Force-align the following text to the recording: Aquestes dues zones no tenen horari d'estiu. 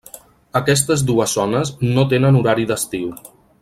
Aquestes 0.59 1.03
dues 1.11 1.37
zones 1.39 1.73
no 1.97 2.09
tenen 2.15 2.41
horari 2.43 2.67
d'estiu. 2.73 3.17